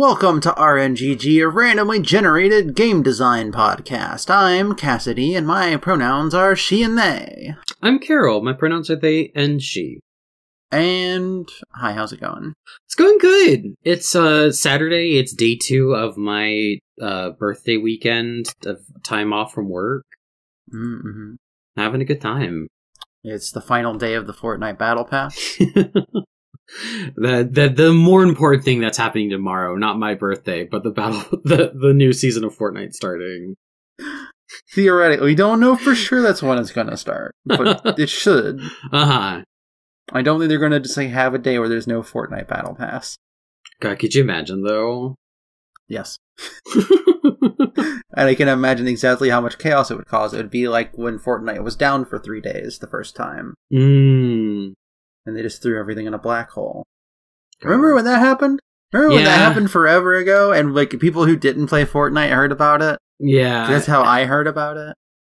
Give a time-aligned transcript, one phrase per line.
[0.00, 4.30] Welcome to RNGG, a randomly generated game design podcast.
[4.34, 7.54] I'm Cassidy, and my pronouns are she and they.
[7.82, 8.40] I'm Carol.
[8.40, 10.00] My pronouns are they and she.
[10.72, 12.54] And hi, how's it going?
[12.86, 13.74] It's going good.
[13.82, 15.18] It's uh Saturday.
[15.18, 20.06] It's day two of my uh birthday weekend of time off from work.
[20.72, 21.34] Mm-hmm.
[21.76, 22.68] Having a good time.
[23.22, 25.58] It's the final day of the Fortnite Battle Pass.
[27.16, 31.20] the, the the more important thing that's happening tomorrow, not my birthday, but the battle
[31.44, 33.56] the the new season of Fortnite starting.
[34.74, 38.60] Theoretically, we don't know for sure that's when it's going to start, but it should.
[38.92, 39.42] Uh huh.
[40.12, 42.48] I don't think they're going to just like have a day where there's no Fortnite
[42.48, 43.16] Battle Pass.
[43.80, 45.14] God, could you imagine though?
[45.88, 46.18] Yes.
[46.74, 50.32] and I can imagine exactly how much chaos it would cause.
[50.32, 54.72] It would be like when Fortnite was down for three days the first time, mm.
[55.26, 56.84] And they just threw everything in a black hole.
[57.62, 58.60] Remember when that happened?
[58.92, 59.30] Remember when Yeah.
[59.30, 62.98] that happened forever ago, and like people who didn't play Fortnite heard about it?
[63.18, 63.66] Yeah.
[63.68, 64.94] That's how I heard about it.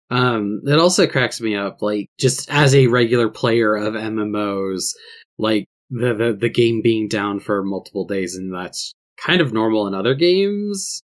[0.09, 4.93] Um, it also cracks me up, like just as a regular player of MMOs,
[5.37, 9.87] like the the, the game being down for multiple days, and that's kind of normal
[9.87, 11.01] in other games,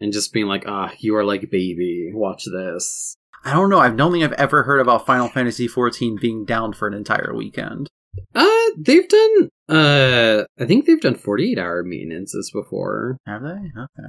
[0.00, 3.14] and just being like, ah, you are like baby, watch this.
[3.44, 3.78] I don't know.
[3.78, 7.32] I don't think I've ever heard about Final Fantasy XIV being down for an entire
[7.34, 7.88] weekend.
[8.34, 13.48] Uh, they've done, uh, I think they've done forty eight hour maintenances before, Have they?
[13.48, 14.08] Okay.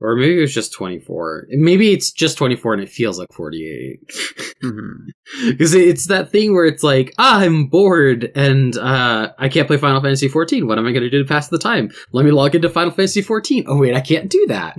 [0.00, 1.46] or maybe it was just twenty four.
[1.50, 4.16] Maybe it's just twenty four, and it feels like forty eight.
[4.62, 5.10] hmm
[5.48, 9.76] Because it's that thing where it's like, ah, I'm bored and uh, I can't play
[9.76, 10.66] Final Fantasy XIV.
[10.66, 11.90] What am I going to do to pass the time?
[12.12, 13.64] Let me log into Final Fantasy XIV.
[13.68, 14.78] Oh wait, I can't do that.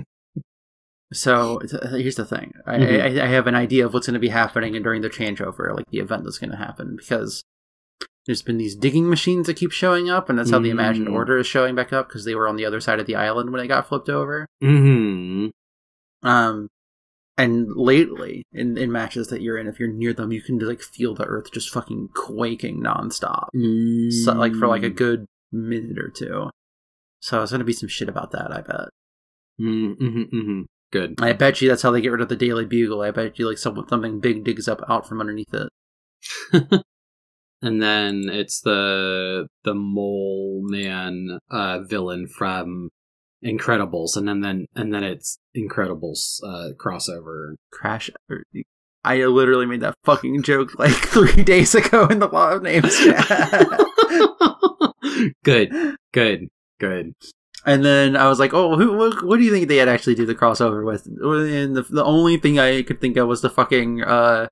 [1.14, 2.52] So here's the thing.
[2.66, 3.18] I, Mhm.
[3.20, 5.74] I, I have an idea of what's going to be happening and during the changeover,
[5.74, 7.42] like the event that's going to happen, because
[8.28, 11.14] there's been these digging machines that keep showing up, and that's how the Imagined Mm.
[11.14, 13.50] Order is showing back up because they were on the other side of the island
[13.50, 14.46] when it got flipped over.
[14.60, 15.46] Hmm.
[16.22, 16.68] Um,
[17.38, 20.82] and lately in in matches that you're in, if you're near them, you can like
[20.82, 23.48] feel the earth just fucking quaking nonstop,
[24.12, 26.50] so, like for like a good minute or two.
[27.20, 28.52] So it's going to be some shit about that.
[28.52, 28.88] I bet.
[29.58, 30.62] Mm-hmm, hmm
[30.92, 31.14] Good.
[31.18, 33.00] I bet you that's how they get rid of the Daily Bugle.
[33.00, 35.68] I bet you like some, something big digs up out from underneath it.
[37.60, 42.90] And then it's the the mole man uh, villain from
[43.44, 47.54] Incredibles, and then then and then it's Incredibles uh, crossover.
[47.72, 48.10] Crash.
[49.04, 52.96] I literally made that fucking joke like three days ago in the Law of Names
[55.44, 55.72] good,
[56.12, 56.48] good,
[56.78, 57.12] good.
[57.64, 58.96] and then I was like, "Oh, who?
[58.96, 62.04] What, what do you think they had actually do the crossover with?" And the the
[62.04, 64.48] only thing I could think of was the fucking uh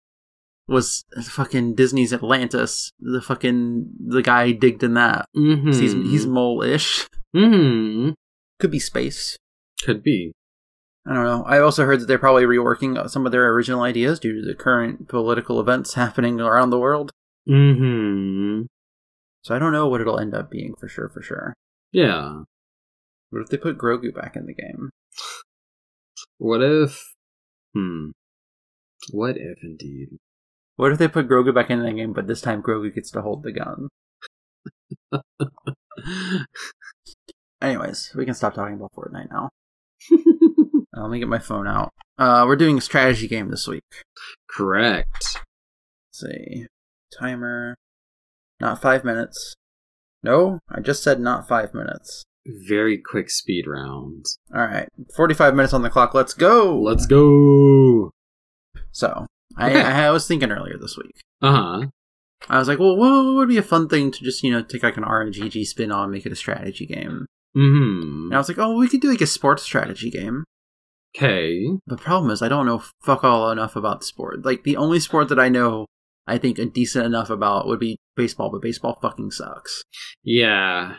[0.69, 2.91] was fucking Disney's Atlantis.
[3.00, 5.27] The fucking the guy digged in that.
[5.37, 5.69] Mm-hmm.
[5.72, 7.06] He's he's mole-ish.
[7.34, 8.10] hmm
[8.59, 9.37] Could be space.
[9.82, 10.32] Could be.
[11.06, 11.44] I don't know.
[11.47, 14.54] I also heard that they're probably reworking some of their original ideas due to the
[14.54, 17.12] current political events happening around the world.
[17.47, 18.62] hmm
[19.43, 21.09] So I don't know what it'll end up being for sure.
[21.09, 21.54] For sure.
[21.93, 22.43] Yeah.
[23.31, 24.91] What if they put Grogu back in the game?
[26.38, 27.15] What if?
[27.75, 28.10] Hmm.
[29.12, 30.09] What if indeed?
[30.76, 33.22] What if they put Grogu back in the game, but this time Grogu gets to
[33.22, 33.88] hold the gun?
[37.62, 39.50] Anyways, we can stop talking about Fortnite now.
[40.97, 41.91] Uh, let me get my phone out.
[42.16, 43.82] Uh, we're doing a strategy game this week.
[44.48, 45.36] Correct.
[46.09, 46.66] Let's see.
[47.19, 47.76] Timer.
[48.60, 49.54] Not five minutes.
[50.22, 52.25] No, I just said not five minutes.
[52.47, 54.25] Very quick speed round.
[54.54, 56.15] Alright, 45 minutes on the clock.
[56.15, 56.81] Let's go!
[56.81, 58.12] Let's go.
[58.91, 59.26] So,
[59.59, 59.81] Okay.
[59.81, 61.21] I, I was thinking earlier this week.
[61.43, 61.87] Uh huh.
[62.49, 64.83] I was like, well, what would be a fun thing to just, you know, take
[64.83, 67.27] like an RNGG spin on, make it a strategy game?
[67.55, 68.27] Hmm.
[68.27, 70.45] And I was like, oh, we could do like a sports strategy game.
[71.16, 71.66] Okay.
[71.87, 74.45] The problem is, I don't know fuck all enough about the sport.
[74.45, 75.87] Like, the only sport that I know,
[76.27, 79.83] I think, a decent enough about would be baseball, but baseball fucking sucks.
[80.22, 80.97] Yeah.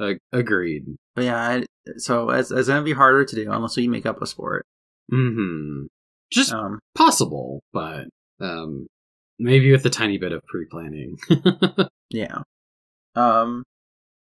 [0.00, 0.84] Uh, agreed.
[1.16, 1.64] But yeah, I,
[1.96, 4.64] so it's, it's gonna be harder to do unless we make up a sport.
[5.10, 5.86] Hmm.
[6.32, 8.06] Just Um, possible, but
[8.40, 8.86] um,
[9.38, 11.18] maybe with a tiny bit of pre-planning.
[12.10, 12.42] yeah.
[13.16, 13.64] Um,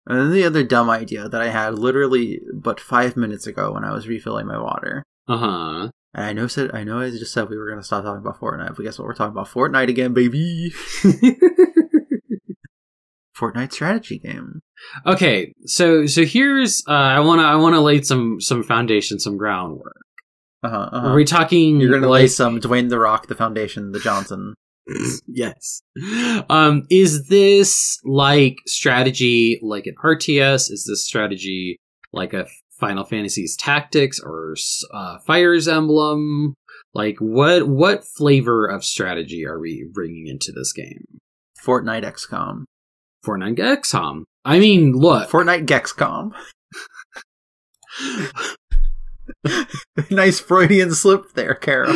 [0.06, 3.84] and then the other dumb idea that I had literally but five minutes ago when
[3.84, 5.04] I was refilling my water.
[5.28, 5.90] uh huh.
[6.14, 8.38] And I know said I know I just said we were gonna stop talking about
[8.38, 9.06] Fortnite, but guess what?
[9.06, 10.72] We're talking about Fortnite again, baby.
[13.36, 14.60] Fortnite strategy game.
[15.06, 20.01] okay, so so here's uh, I wanna I wanna lay some some foundation, some groundwork.
[20.62, 21.14] Uh-huh, Are uh-huh.
[21.14, 21.80] we talking?
[21.80, 24.54] You're gonna like, lay some Dwayne the Rock, the Foundation, the Johnson.
[25.26, 25.82] yes.
[26.48, 30.70] Um, is this like strategy like an RTS?
[30.70, 31.78] Is this strategy
[32.12, 32.46] like a
[32.78, 34.54] Final Fantasy's Tactics or
[34.92, 36.54] uh, Fire's Emblem?
[36.94, 41.04] Like, what what flavor of strategy are we bringing into this game?
[41.64, 42.64] Fortnite XCOM.
[43.24, 44.24] Fortnite XCOM.
[44.44, 45.30] I mean, look.
[45.30, 46.32] Fortnite Gexcom.
[50.10, 51.92] nice Freudian slip there, Carol.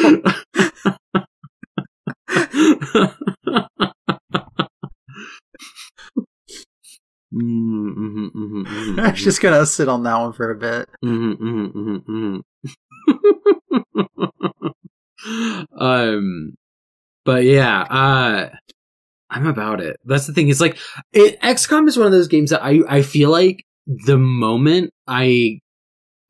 [7.35, 10.89] Mm-hmm, mm-hmm, mm-hmm, I'm just gonna sit on that one for a bit.
[11.05, 12.39] mm-hmm,
[15.79, 16.55] um,
[17.25, 18.49] but yeah, uh,
[19.29, 19.97] I'm about it.
[20.05, 20.49] That's the thing.
[20.49, 20.79] It's like
[21.13, 25.61] it, XCOM is one of those games that I I feel like the moment I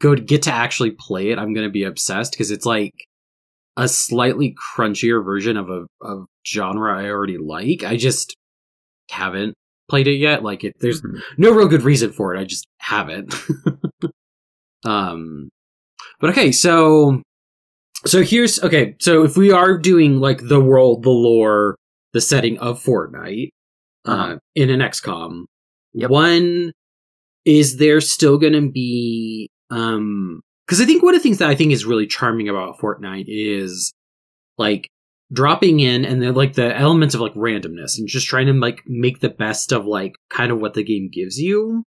[0.00, 2.92] go to get to actually play it, I'm gonna be obsessed because it's like
[3.76, 7.82] a slightly crunchier version of a of genre I already like.
[7.84, 8.36] I just
[9.10, 9.54] haven't
[9.88, 10.42] played it yet.
[10.42, 11.20] Like it, there's Mhm.
[11.38, 12.40] no real good reason for it.
[12.40, 13.34] I just haven't.
[14.84, 15.48] um,
[16.20, 17.22] but okay, so
[18.04, 18.94] so here's okay.
[19.00, 21.76] So if we are doing like the world, the lore,
[22.12, 23.48] the setting of Fortnite
[24.06, 24.38] uh, Uh-huh.
[24.54, 25.44] in an XCOM,
[25.94, 26.10] Yep.
[26.10, 26.72] one
[27.44, 31.48] is there still going to be um because I think one of the things that
[31.48, 33.92] I think is really charming about Fortnite is
[34.58, 34.88] like
[35.32, 38.82] dropping in and then like the elements of like randomness and just trying to like
[38.86, 41.84] make the best of like kind of what the game gives you.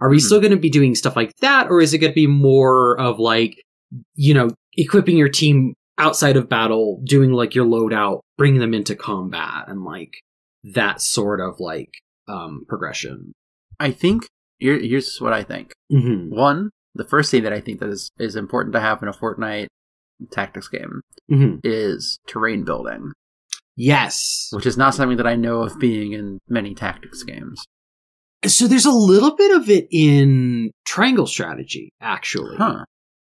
[0.00, 0.20] Are we Hmm.
[0.26, 2.98] still going to be doing stuff like that, or is it going to be more
[2.98, 3.56] of like
[4.14, 8.94] you know equipping your team outside of battle, doing like your loadout, bringing them into
[8.96, 10.14] combat, and like
[10.64, 11.90] that sort of like
[12.28, 13.32] um progression?
[13.80, 14.24] I think
[14.60, 15.72] here, here's what I think.
[15.92, 16.34] Mm-hmm.
[16.34, 19.12] One, the first thing that I think that is, is important to have in a
[19.12, 19.68] Fortnite
[20.30, 21.00] tactics game
[21.30, 21.56] Mm-hmm.
[21.64, 23.12] is terrain building,
[23.76, 24.48] Yes.
[24.52, 27.64] which is not something that I know of being in many tactics games.
[28.44, 32.56] So there's a little bit of it in triangle strategy, actually.
[32.56, 32.84] Huh.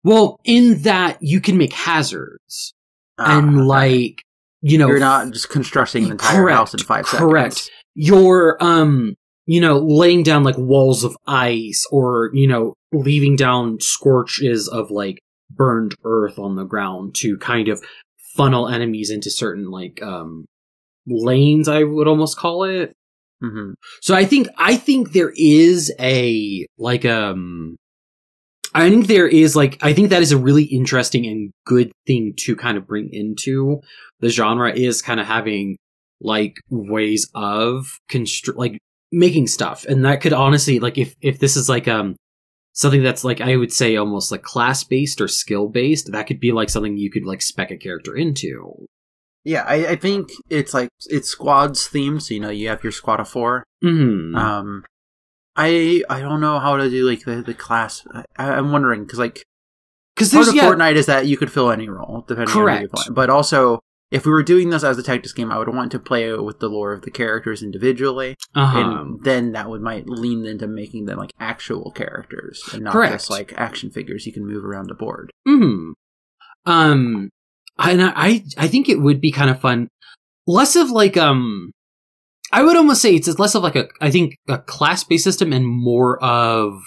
[0.04, 2.74] Well, in that you can make hazards
[3.18, 3.64] Ah, and okay.
[3.66, 4.22] like
[4.62, 7.54] you know you're not just constructing an entire Correct, house in five correct.
[7.56, 7.72] seconds.
[7.96, 9.16] you're um
[9.48, 14.92] you know laying down like walls of ice or you know leaving down scorches of
[14.92, 15.18] like
[15.50, 17.82] burned earth on the ground to kind of
[18.36, 20.46] funnel enemies into certain like um
[21.08, 22.94] lanes i would almost call it.
[23.42, 23.72] Hmm
[24.02, 27.78] so I think I think there is a like um
[28.74, 32.34] I think there is like I think that is a really interesting and good thing
[32.42, 33.82] to kind of bring into
[34.20, 35.78] the genre is kind of having
[36.22, 38.80] like ways of constr- like
[39.12, 42.16] making stuff and that could honestly like if if this is like um
[42.74, 46.40] something that's like I would say almost like class based or skill based that could
[46.40, 48.86] be like something you could like spec a character into.
[49.44, 52.92] Yeah, I, I think it's like it's squads themed, so you know you have your
[52.92, 53.64] squad of four.
[53.84, 54.36] Mhm.
[54.38, 54.84] Um,
[55.56, 58.06] I I don't know how to do like the the class.
[58.14, 59.44] I, I'm wondering because like
[60.18, 62.60] Cuz part of yeah, Fortnite is that you could fill any role depending on who
[62.60, 62.94] you're Correct.
[62.94, 63.14] playing.
[63.14, 66.00] But also, if we were doing this as a tactics game, I would want to
[66.00, 68.80] play it with the lore of the characters individually, uh-huh.
[68.80, 73.14] and then that would might lean into making them like actual characters and not Correct.
[73.14, 75.32] just like action figures you can move around the board.
[75.46, 75.92] Hmm.
[76.66, 77.30] Um.
[77.80, 79.90] And I, I, I think it would be kind of fun.
[80.46, 81.72] Less of like um.
[82.54, 83.90] I would almost say it's less of like a.
[84.00, 86.80] I think a class based system and more of.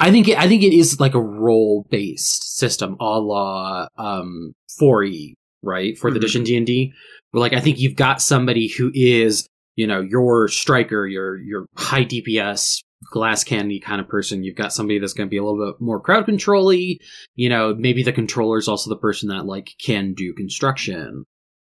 [0.00, 4.52] I think it, I think it is like a role based system, a la um
[4.80, 6.22] 4e, right for the Mhm.
[6.22, 6.92] edition D and D.
[7.32, 12.04] Like I think you've got somebody who is you know your striker, your your high
[12.04, 14.44] DPS glass candy kind of person.
[14.44, 17.00] You've got somebody that's going to be a little bit more crowd controlly
[17.34, 21.24] you know maybe the controller is also the person that like can do construction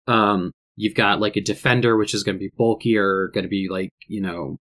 [0.08, 3.68] um you've got like a defender which is going to be bulkier going to be
[3.70, 4.58] like you know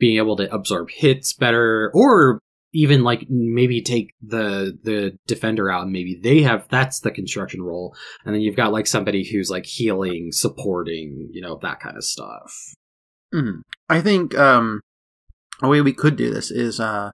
[0.00, 2.40] being able to absorb hits better or
[2.72, 7.62] even like maybe take the the defender out and maybe they have that's the construction
[7.62, 11.96] role and then you've got like somebody who's like healing supporting you know that kind
[11.96, 12.74] of stuff
[13.34, 13.62] Mhm.
[13.88, 14.80] I think um,
[15.62, 17.10] a way we could do this is uh,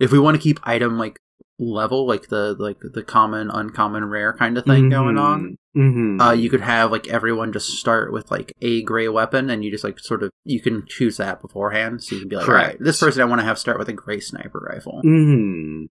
[0.00, 1.18] if we want to keep item like
[1.58, 5.56] level, like the like the common, uncommon, rare kind of thing going on.
[5.76, 6.20] mm-hmm.
[6.20, 9.70] Uh, you could have like everyone just start with like a gray weapon, and you
[9.70, 12.54] just like sort of you can choose that beforehand, so you can be like, all
[12.54, 15.86] right, this person I want to have start with a gray sniper rifle, mm-hmm.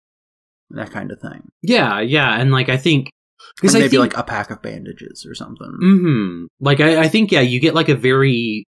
[0.77, 1.49] that kind of thing.
[1.61, 3.11] yeah yeah and like i think
[3.55, 5.71] because I maybe think, like a pack of bandages or something.
[5.79, 8.65] hmm Like I, I think yeah, you get like a very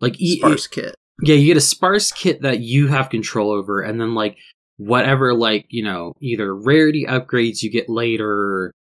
[0.00, 0.94] like e- Sparse kit.
[1.22, 4.36] yeah, you get a sparse kit that you have control over, and then like
[4.76, 8.72] whatever like you know either rarity upgrades you get later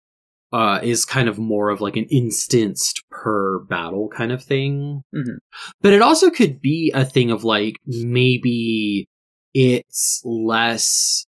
[0.53, 5.03] uh is kind of more of like an instanced per battle kind of thing.
[5.15, 5.39] Mhm.
[5.81, 9.07] But it also could be a thing of like maybe
[9.55, 11.27] it's less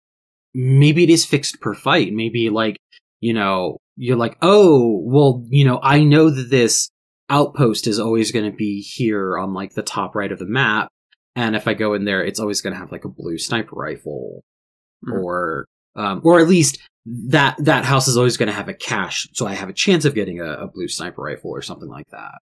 [0.54, 2.12] maybe it is fixed per fight.
[2.12, 2.78] Maybe like,
[3.21, 6.90] you know, you're like, oh, well, you know, I know that this
[7.31, 10.88] outpost is always going to be here on like the top right of the map.
[11.35, 13.75] And if I go in there, it's always going to have like a blue sniper
[13.75, 14.42] rifle
[15.07, 15.23] Mhm.
[15.23, 15.67] or,
[15.97, 19.29] um, or at least that, that house is always going to have a cache.
[19.35, 22.09] So I have a chance of getting a, a blue sniper rifle or something like
[22.11, 22.39] that.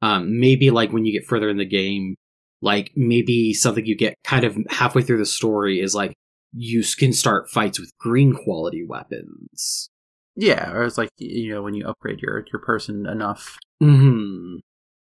[0.00, 2.16] Um, maybe like when you get further in the game,
[2.60, 6.14] like maybe something you get kind of halfway through the story is like
[6.54, 9.88] you can start fights with green quality weapons.
[10.34, 13.58] Yeah, or it's like you know when you upgrade your your person enough.
[13.80, 14.56] Hmm.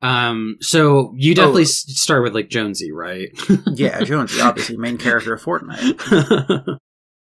[0.04, 0.56] Um.
[0.61, 1.64] So you definitely Oh.
[1.66, 3.30] start with like Jonesy, right?
[3.73, 6.78] Yeah, Jonesy, obviously main character of Fortnite.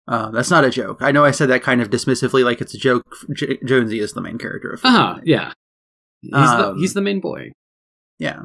[0.08, 0.98] Um, that's not a joke.
[1.02, 3.04] I know I said that kind of dismissively, like it's a joke.
[3.34, 5.22] J- Jonesy is the main character of Ah, Fortnite.
[5.26, 5.52] yeah.
[6.22, 7.52] He's the Um, he's the main boy.
[8.20, 8.42] Yeah.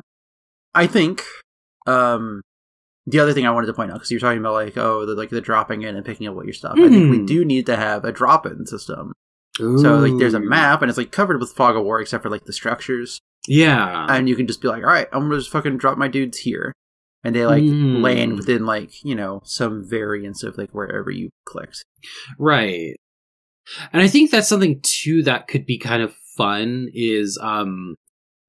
[0.74, 1.24] I think
[1.86, 2.42] um
[3.06, 5.14] the other thing I wanted to point out because you're talking about like oh the
[5.14, 6.74] like the dropping in and picking up what your stuff.
[6.76, 7.26] I think we Mhm.
[7.26, 9.12] do need to have a drop in system.
[9.58, 12.30] So like there's a map and it's like covered with fog of war except for
[12.30, 14.06] like the structures, Yeah.
[14.08, 16.38] and you can just be like, all right, I'm gonna just fucking drop my dudes
[16.38, 16.72] here,
[17.24, 18.02] and they like Mm.
[18.02, 21.84] land within like you know some variance of like wherever you clicked.
[22.38, 22.96] Right.
[23.92, 27.94] And I think that's something too that could be kind of fun is um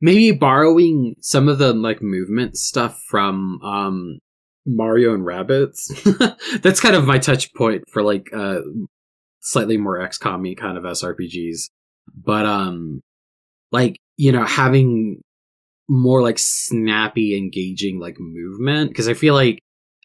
[0.01, 4.19] maybe borrowing some of the like movement stuff from um
[4.65, 5.91] Mario and Rabbids.
[6.61, 8.61] that's kind of my touch point for like uh
[9.41, 11.69] slightly more XCOM kind of SRPGs.
[12.15, 13.01] But um
[13.71, 15.19] like, you know, having
[15.89, 19.57] more like snappy engaging like movement because I feel like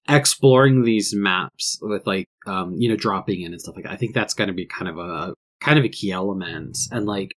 [0.09, 3.97] exploring these maps with like um you know dropping in and stuff like that i
[3.97, 6.79] think that's going to be kind of a kind of a key element.
[6.93, 7.33] And like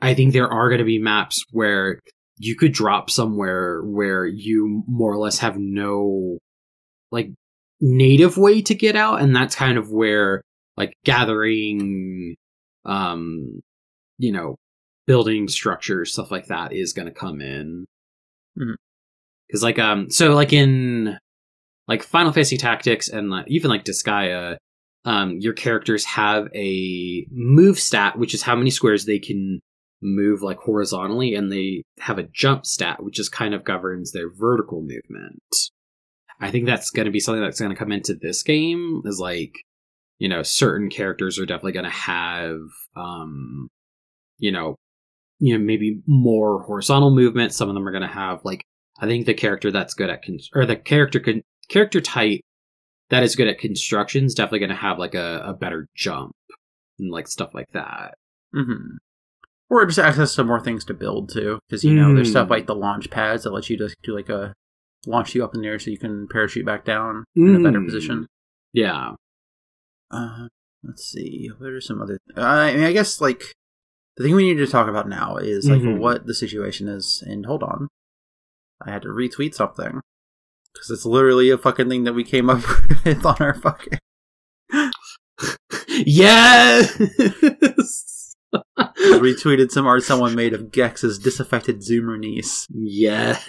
[0.00, 1.98] i think there are going to be maps where
[2.38, 6.38] you could drop somewhere where you more or less have no
[7.10, 7.28] like
[7.82, 10.40] native way to get out and that's kind of where
[10.78, 12.36] like gathering
[12.86, 13.60] um
[14.16, 14.56] you know
[15.06, 17.86] building structures stuff like that is going to come in
[19.48, 21.18] because like um so like in
[21.88, 24.56] like Final Fantasy Tactics and like, even like Disgaea,
[25.04, 29.60] um, your characters have a move stat, which is how many squares they can
[30.00, 34.30] move like horizontally, and they have a jump stat, which just kind of governs their
[34.30, 35.42] vertical movement.
[36.40, 39.02] I think that's going to be something that's going to come into this game.
[39.04, 39.54] Is like,
[40.18, 42.60] you know, certain characters are definitely going to have,
[42.96, 43.68] um,
[44.38, 44.76] you know,
[45.44, 47.52] you know, maybe more horizontal movement.
[47.52, 48.62] Some of them are going to have like
[49.00, 52.40] I think the character that's good at con- or the character con- character type
[53.10, 56.32] that is good at construction is definitely going to have like a, a better jump
[56.98, 58.14] and like stuff like that.
[58.54, 58.96] hmm
[59.68, 62.32] Or just access to more things to build too, because you know there's Mm.
[62.32, 64.54] stuff like the launch pads that let you just do like a
[65.06, 67.80] launch you up in the air so you can parachute back down in a better
[67.80, 67.86] Mm.
[67.86, 68.26] position.
[68.72, 69.14] Yeah.
[70.10, 70.46] Uh,
[70.84, 71.50] let's see.
[71.58, 72.18] What are some other?
[72.36, 73.42] Uh, I mean, I guess like
[74.16, 75.98] the thing we need to talk about now is like Mhm.
[75.98, 77.22] what the situation is.
[77.26, 77.88] And hold on,
[78.84, 80.00] I had to retweet something
[80.72, 82.62] because it's literally a fucking thing that we came up
[83.04, 83.98] with on our fucking.
[85.88, 86.96] yes.
[88.98, 92.66] retweeted some art someone made of Gex's disaffected Zoomer niece.
[92.70, 93.46] yes.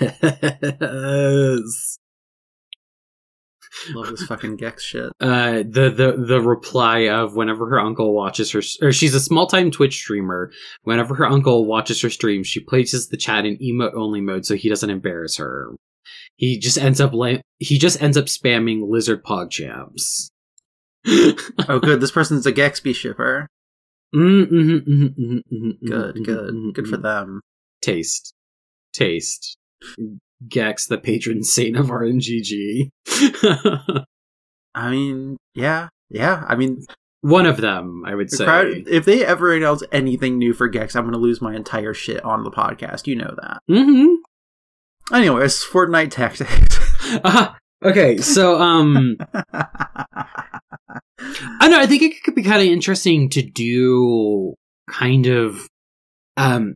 [3.92, 5.12] Love this fucking Gex shit.
[5.22, 9.48] Uh, the the the reply of whenever her uncle watches her, or she's a small
[9.48, 10.52] time Twitch streamer.
[10.84, 14.56] Whenever her uncle watches her stream, she places the chat in emote only mode so
[14.56, 15.72] he doesn't embarrass her.
[16.36, 20.30] He just ends up la- he just ends up spamming lizard pog jams.
[21.70, 22.00] Oh, good.
[22.02, 23.48] This person's a Gexby shipper.
[24.16, 27.42] Mm, mhm, mhm, mhm, mhm, Good, mhm, good, good for them.
[27.82, 28.34] Taste,
[28.94, 29.58] taste.
[30.48, 32.90] Gex, the patron saint of RNGG.
[34.76, 36.46] I mean, yeah, yeah.
[36.48, 36.86] I mean,
[37.22, 38.46] One of them, I would the say.
[38.46, 41.94] crowd, if they ever announce anything new for Gex, I'm going to lose my entire
[41.94, 43.08] shit on the podcast.
[43.08, 43.60] You know that.
[43.70, 45.16] Mm-hmm.
[45.16, 46.78] Anyways, Fortnite tactics.
[47.24, 49.18] Uh, okay, so um,
[49.54, 50.08] I
[51.68, 51.80] know.
[51.80, 54.54] I think it could be kind of interesting to do
[54.90, 55.68] kind of
[56.38, 56.76] um.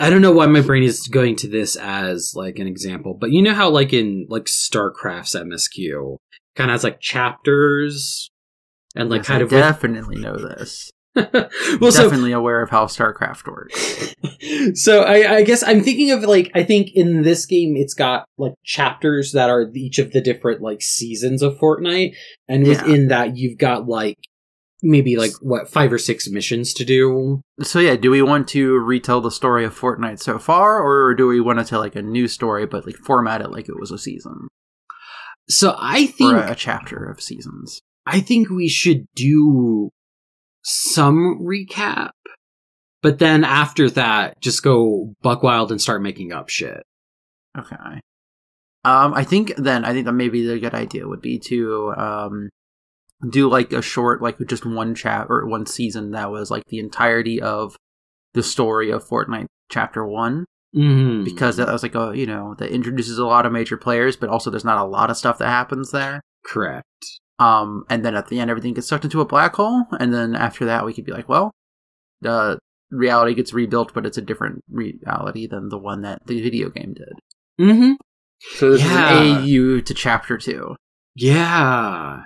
[0.00, 3.30] I don't know why my brain is going to this as like an example, but
[3.30, 6.16] you know how like in like StarCraft's MSQ
[6.56, 8.30] kind of has like chapters
[8.96, 10.90] and like Yes, kind I of with- definitely know this.
[11.14, 14.14] well, so definitely aware of how StarCraft works.
[14.80, 18.24] so I, I guess I'm thinking of like I think in this game it's got
[18.38, 22.14] like chapters that are each of the different like seasons of Fortnite,
[22.48, 22.82] and Yeah.
[22.84, 24.18] within that you've got like
[24.82, 27.42] maybe like what five or six missions to do.
[27.62, 31.26] So yeah, do we want to retell the story of Fortnite so far, or do
[31.26, 33.90] we want to tell like a new story but like format it like it was
[33.90, 34.48] a season
[35.48, 37.80] So I think a, a chapter of seasons?
[38.06, 39.90] I think we should do
[40.62, 42.10] some recap,
[43.02, 46.82] but then after that, just go buck wild and start making up shit.
[47.58, 48.00] Okay.
[48.84, 52.48] Um, I think then I think that maybe the good idea would be to um
[53.28, 56.78] do like a short, like just one chat or one season that was like the
[56.78, 57.76] entirety of
[58.32, 61.24] the story of Fortnite Chapter One, Mm-hmm.
[61.24, 64.28] because that was like a you know that introduces a lot of major players, but
[64.30, 66.20] also there's not a lot of stuff that happens there.
[66.44, 66.86] correct.
[67.40, 70.34] Um, and then at the end, everything gets sucked into a black hole, and then
[70.36, 71.50] after that, we could be like, well,
[72.20, 72.58] the
[72.90, 76.94] reality gets rebuilt, but it's a different reality than the one that the video game
[76.94, 77.14] did.
[77.60, 77.92] Mm-hmm.
[78.56, 79.20] So this Yeah.
[79.22, 80.76] is an AU to Chapter Two.
[81.16, 82.24] Yeah.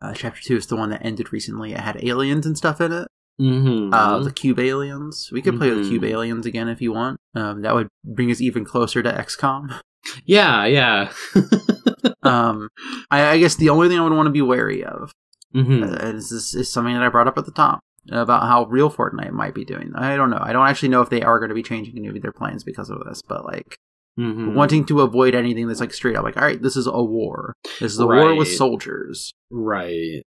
[0.00, 1.72] Uh, chapter two is the one that ended recently.
[1.72, 3.08] It had aliens and stuff in it.
[3.40, 3.92] Mm-hmm.
[3.92, 5.30] Uh, the cube aliens.
[5.32, 5.88] We could play the Mhm.
[5.88, 7.18] cube aliens again if you want.
[7.34, 9.80] Um, that would bring us even closer to XCOM.
[10.24, 11.12] yeah, yeah.
[12.22, 12.68] um,
[13.10, 15.12] I, I guess the only thing I would want to be wary of
[15.54, 15.82] mm-hmm.
[15.82, 17.80] uh, is, is, is something that I brought up at the top
[18.12, 19.92] about how real Fortnite might be doing.
[19.96, 20.40] I don't know.
[20.40, 22.62] I don't actually know if they are going to be changing any of their plans
[22.62, 23.78] because of this, but like
[24.18, 24.54] Mm-hmm.
[24.54, 27.52] wanting to avoid anything that's like straight up like, all right, this is a war.
[27.80, 29.32] This is a war with soldiers.
[29.50, 30.22] Right.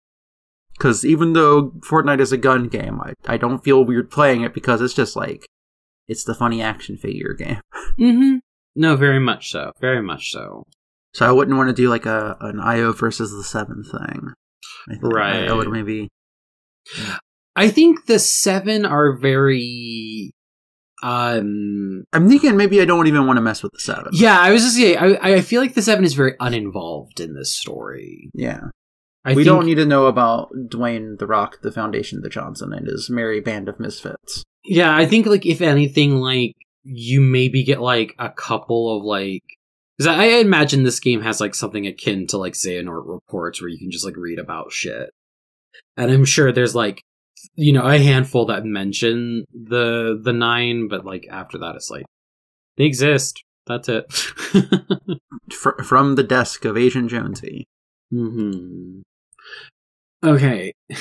[0.77, 4.53] Because even though Fortnite is a gun game, I, I don't feel weird playing it
[4.53, 5.45] because it's just like
[6.07, 7.59] it's the funny action figure game.
[7.99, 8.37] Mm-hmm.
[8.75, 9.71] No, very much so.
[9.79, 10.63] Very much so.
[11.13, 14.33] So I wouldn't want to do like a an IO versus the seven thing.
[14.89, 15.07] I think I,
[15.53, 15.69] would Right.
[15.69, 16.09] maybe
[17.55, 20.31] I think the seven are very
[21.03, 24.11] um I'm thinking maybe I don't even want to mess with the seven.
[24.13, 27.35] yeah, I was just saying I I feel like the seven is very uninvolved in
[27.35, 28.29] this story.
[28.33, 28.61] Yeah.
[29.25, 32.73] I we think, don't need to know about Dwayne the Rock, the Foundation, the Johnson,
[32.73, 34.43] and his merry band of misfits.
[34.65, 39.43] Yeah, I think like if anything, like you maybe get like a couple of like
[39.97, 43.69] because I, I imagine this game has like something akin to like Xehanort reports where
[43.69, 45.09] you can just like read about shit,
[45.95, 47.01] and I'm sure there's like
[47.55, 52.05] you know a handful that mention the the nine, but like after that it's like
[52.77, 53.43] they exist.
[53.65, 54.11] That's it.
[55.53, 57.65] Fr- from the desk of Agent Jonesy.
[58.13, 59.01] Mm-hmm.
[60.27, 60.73] Okay.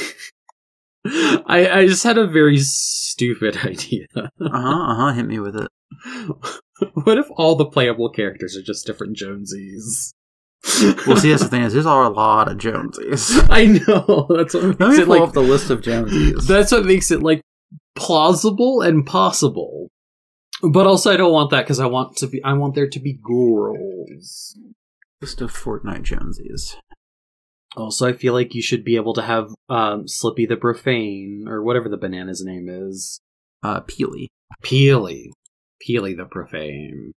[1.07, 4.07] I I just had a very stupid idea.
[4.15, 4.91] Uh huh.
[4.91, 5.13] Uh huh.
[5.13, 5.69] Hit me with it.
[6.95, 10.13] what if all the playable characters are just different Jonesies?
[11.07, 13.46] Well, see, that's the thing is, there's a lot of Jonesies.
[13.51, 14.27] I know.
[14.37, 15.22] That's what Let me it pull like.
[15.29, 16.46] up the list of Jonesies.
[16.46, 17.40] That's what makes it like
[17.96, 19.88] plausible and possible.
[20.62, 22.42] But also, I don't want that because I want to be.
[22.44, 24.57] I want there to be girls.
[25.20, 26.77] list of Fortnite Jonesies.
[27.77, 31.62] Also, I feel like you should be able to have um, Slippy the Profane or
[31.62, 33.20] whatever the banana's name is.
[33.64, 34.29] Uh, Peely.
[34.62, 35.31] Peely,
[35.85, 37.12] Peely the Profane.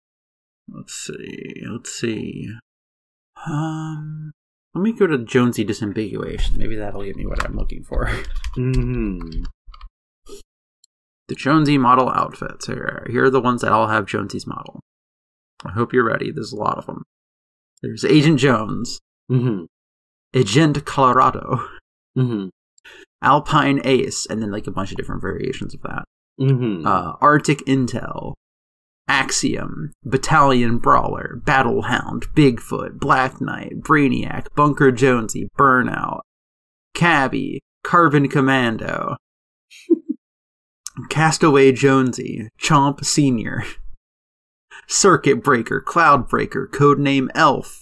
[0.67, 1.61] Let's see.
[1.69, 2.49] Let's see.
[3.47, 4.31] Um,
[4.73, 6.57] let me go to Jonesy Disambiguation.
[6.57, 8.09] Maybe that'll give me what I'm looking for.
[8.55, 9.19] Hmm.
[11.27, 12.67] The Jonesy model outfits.
[12.67, 14.79] Here, here are the ones that all have Jonesy's model.
[15.65, 16.31] I hope you're ready.
[16.31, 17.03] There's a lot of them.
[17.81, 19.63] There's Agent Jones, Hmm.
[20.33, 21.67] Agent Colorado,
[22.15, 22.47] Hmm.
[23.21, 26.03] Alpine Ace, and then like a bunch of different variations of that.
[26.37, 26.85] Hmm.
[26.85, 28.33] Uh, Arctic Intel,
[29.07, 36.21] Axiom, Battalion Brawler, Battlehound, Bigfoot, Black Knight, Brainiac, Bunker Jonesy, Burnout,
[36.93, 39.15] Cabby, Carbon Commando,
[41.09, 43.63] Castaway Jonesy, Chomp Senior,
[44.87, 47.81] Circuit Breaker, Cloud Breaker, Codename Elf,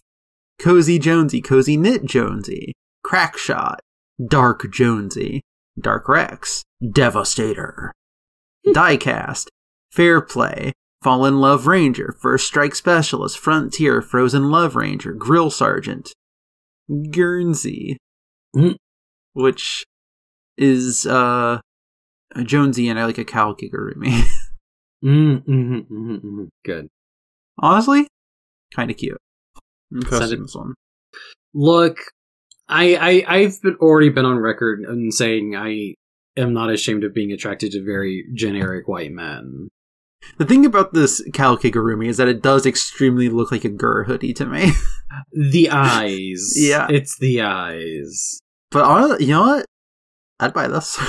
[0.59, 3.79] Cozy Jonesy, Cozy Knit Jonesy, Crackshot,
[4.27, 5.41] Dark Jonesy,
[5.79, 7.91] Dark Rex, Devastator,
[8.67, 9.47] Diecast,
[9.91, 16.11] Fair Play, Fallen Love Ranger, First Strike Specialist, Frontier, Frozen Love Ranger, Grill Sergeant,
[17.11, 17.97] Guernsey,
[18.55, 18.75] Mm.
[19.33, 19.83] which
[20.57, 21.59] is uh
[22.35, 24.23] a Jonesy and I like a Cal Kigurumi.
[25.03, 26.47] Mm, mhm, mhm, mhm.
[26.63, 26.87] Good.
[27.59, 28.07] Honestly,
[28.73, 29.17] kind of cute.
[29.91, 30.75] It- this one.
[31.53, 31.97] Look,
[32.69, 35.95] I, I I've been, already been on record in saying I
[36.37, 39.67] am not ashamed of being attracted to very generic white men.
[40.37, 44.03] The thing about this Cal Kigurumi is that it does extremely look like a GIR
[44.05, 44.71] hoodie to me.
[45.31, 46.53] The eyes.
[46.55, 46.87] Yeah.
[46.89, 48.39] It's the eyes.
[48.71, 49.65] But honestly, you know what?
[50.39, 50.99] I'd buy this.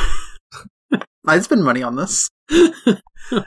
[1.26, 2.28] I'd spend money on this.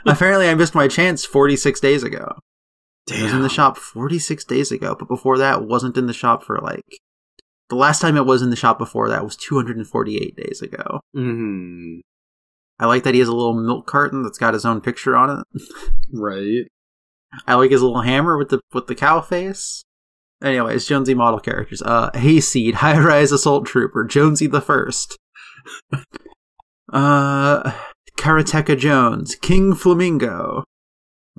[0.08, 2.40] Apparently, I missed my chance 46 days ago.
[3.08, 6.44] It was in the shop 46 days ago, but before that, wasn't in the shop
[6.44, 7.00] for like.
[7.70, 11.02] The last time it was in the shop before that was 248 days ago.
[11.16, 12.00] Mhm.
[12.80, 15.42] I like that he has a little milk carton that's got his own picture on
[15.42, 15.62] it.
[16.14, 16.68] Right.
[17.48, 19.84] I like his little hammer with the with the cow face.
[20.44, 21.82] Anyways, Jonesy model characters.
[21.82, 25.18] Uh, Hayseed, High Rise Assault Trooper, Jonesy the First.
[26.94, 27.72] uh,
[28.18, 30.64] Karateka Jones, King Flamingo.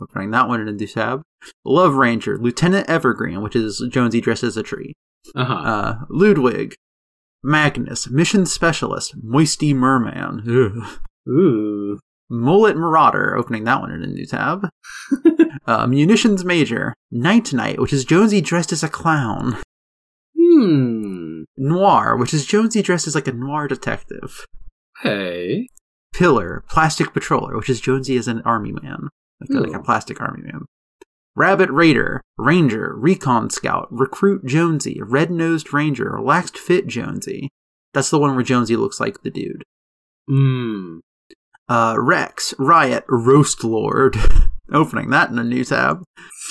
[0.00, 1.22] Opening that one in a new tab.
[1.64, 4.94] Love Ranger, Lieutenant Evergreen, which is Jonesy dressed as a tree.
[5.34, 5.54] Uh-huh.
[5.54, 6.74] Uh, Ludwig,
[7.42, 10.42] Magnus, Mission Specialist, Moisty Merman.
[10.48, 11.00] Ugh.
[11.28, 11.98] Ooh.
[12.30, 14.68] Mullet Marauder, opening that one in a new tab.
[15.66, 19.56] uh, Munitions Major, Night Knight, which is Jonesy dressed as a clown.
[20.36, 21.42] Hmm.
[21.56, 24.44] Noir, which is Jonesy dressed as like a noir detective.
[25.02, 25.68] Hey.
[26.12, 29.08] Pillar, Plastic Patroller, which is Jonesy as an army man,
[29.40, 30.62] like, a, like a plastic army man.
[31.36, 37.50] Rabbit Raider, Ranger, Recon Scout, Recruit Jonesy, Red Nosed Ranger, Relaxed Fit Jonesy.
[37.94, 39.62] That's the one where Jonesy looks like the dude.
[40.28, 40.98] Hmm.
[41.68, 44.16] Uh, Rex, Riot, Roast Lord.
[44.72, 46.02] Opening that in a new tab.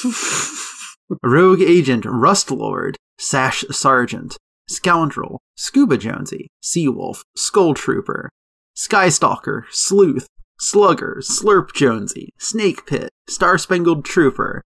[1.24, 8.30] Rogue Agent, Rust Lord, Sash Sergeant, Scoundrel, Scuba Jonesy, Seawolf, Skull Trooper,
[8.76, 10.28] Skystalker, Sleuth,
[10.60, 14.62] Slugger, Slurp Jonesy, Snake Pit, Star Spangled Trooper,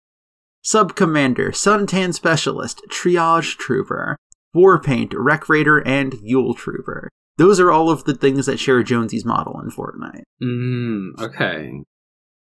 [0.61, 4.17] Sub Commander, Suntan Specialist, Triage Trooper,
[4.55, 7.09] Warpaint, Wreck Raider, and Yule Trooper.
[7.37, 10.23] Those are all of the things that share Jonesy's model in Fortnite.
[10.41, 11.09] Hmm.
[11.19, 11.83] Okay.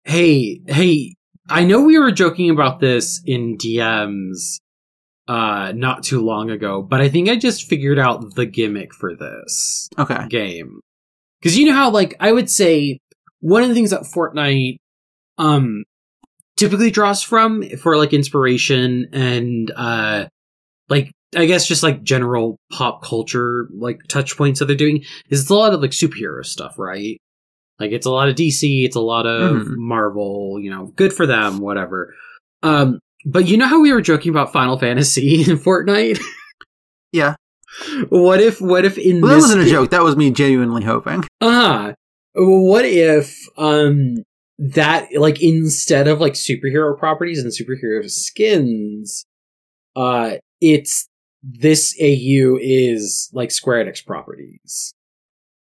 [0.05, 1.14] Hey, hey.
[1.49, 4.59] I know we were joking about this in DMs
[5.29, 9.14] uh not too long ago, but I think I just figured out the gimmick for
[9.14, 10.27] this Okay.
[10.29, 10.81] game.
[11.43, 12.99] Cuz you know how like I would say
[13.40, 14.77] one of the things that Fortnite
[15.38, 15.85] um
[16.57, 20.27] typically draws from for like inspiration and uh
[20.88, 25.43] like I guess just like general pop culture like touch points that they're doing is
[25.43, 27.19] it's a lot of like superhero stuff, right?
[27.79, 29.77] Like it's a lot of DC, it's a lot of Mhm.
[29.77, 32.14] Marvel, you know, good for them, whatever.
[32.62, 36.19] Um but you know how we were joking about Final Fantasy in Fortnite?
[37.12, 37.35] Yeah.
[38.09, 39.90] what if what if in Well, that wasn't a joke.
[39.90, 41.25] That was me genuinely hoping.
[41.40, 41.95] Ah,
[42.35, 44.16] what if um
[44.59, 49.25] that like instead of like superhero properties and superhero skins,
[49.97, 51.07] uh, it's
[51.42, 54.92] this AU is like Square Enix properties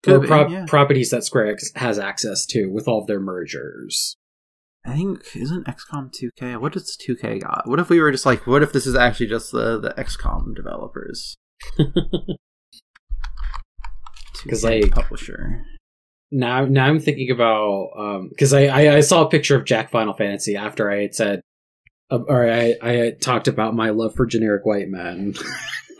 [0.03, 0.65] Could or be, prop- yeah.
[0.67, 4.15] properties that Square Enix has access to with all of their mergers.
[4.85, 6.59] I think isn't XCOM 2K?
[6.59, 7.63] What does 2K got?
[7.67, 10.55] What if we were just like, what if this is actually just the the XCOM
[10.55, 11.35] developers?
[14.43, 15.63] Because like- publisher.
[16.31, 19.89] now, now I'm thinking about um because I, I I saw a picture of Jack
[19.89, 21.41] Final Fantasy after I had said,
[22.09, 25.33] uh, or I I talked about my love for generic white men.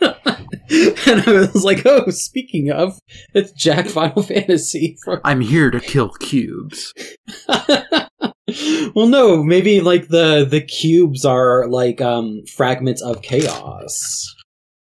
[0.00, 2.98] and I was like, "Oh, speaking of,
[3.34, 5.20] it's Jack Final Fantasy." From...
[5.24, 6.92] I'm here to kill cubes.
[7.48, 14.34] well, no, maybe like the the cubes are like um fragments of chaos.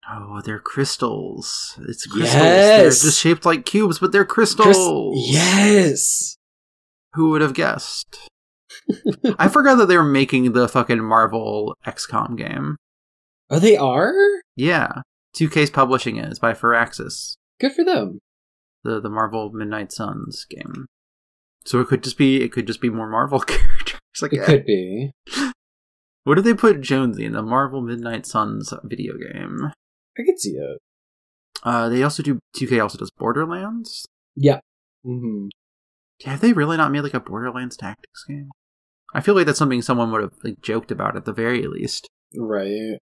[0.08, 1.78] Oh, they're crystals.
[1.88, 2.34] It's crystals.
[2.34, 2.78] Yes.
[2.78, 5.28] They're just shaped like cubes, but they're crystals.
[5.28, 6.36] Yes.
[7.14, 8.28] Who would have guessed?
[9.38, 12.76] I forgot that they were making the fucking Marvel XCOM game.
[13.50, 14.12] Oh, they are
[14.56, 15.02] Yeah.
[15.38, 17.36] 2K's publishing is by Firaxis.
[17.60, 18.18] good for them.
[18.84, 20.86] the the Marvel Midnight Suns game.
[21.64, 23.98] So it could just be it could just be more Marvel characters.
[24.22, 25.10] Like, It could be.
[26.24, 29.72] what if they put Jonesy in the Marvel Midnight Suns video game?
[30.18, 30.78] I could see it.
[31.62, 34.06] Uh, they also do 2K also does Borderlands.
[34.34, 34.60] Yeah.
[35.04, 35.48] hmm
[36.24, 38.48] Have they really not made like a Borderlands tactics game?
[39.16, 42.06] I feel like that's something someone would have like joked about at the very least.
[42.36, 42.98] Right.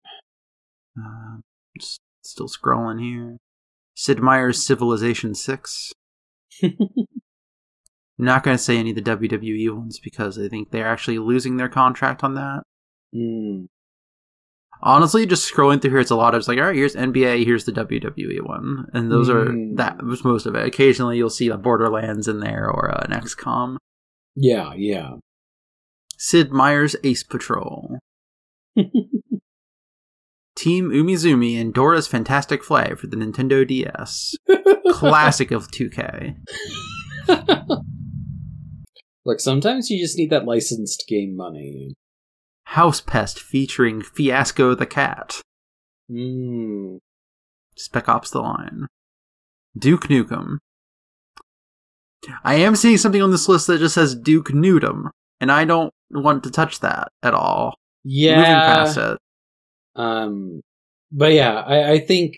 [0.98, 1.38] Uh,
[2.22, 3.38] still scrolling here.
[3.96, 5.92] Sid Meier's Civilization Six.
[8.20, 11.58] Not going to say any of the WWE ones because I think they're actually losing
[11.58, 12.62] their contract on that.
[13.16, 13.66] Mm.
[14.84, 17.46] Honestly, just scrolling through here, it's a lot of it's like, all right, here's NBA,
[17.46, 19.34] here's the WWE one, and those Mm.
[19.74, 20.68] are that was most of it.
[20.68, 23.78] Occasionally, you'll see a Borderlands in there or uh, an XCOM.
[24.36, 25.14] Yeah, yeah.
[26.26, 28.00] Sid Meier's Ace Patrol,
[30.56, 34.34] Team Umizoomi, and Dora's Fantastic Flight for the Nintendo DS.
[34.90, 36.38] Classic of 2K.
[39.26, 41.94] Look, sometimes you just need that licensed game money.
[42.68, 45.42] House Pest featuring Fiasco the Cat.
[46.10, 47.00] Mm.
[47.76, 48.88] Spec Ops the Line.
[49.78, 50.60] Duke Nukem.
[52.46, 55.10] I am seeing something on this list that just says Duke Nukem,
[55.42, 57.76] and I don't want to touch that at all.
[58.04, 59.18] Yeah, Moving past it.
[59.96, 60.62] Um
[61.12, 62.38] but yeah, I, I think